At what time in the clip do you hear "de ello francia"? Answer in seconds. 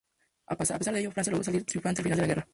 0.93-1.29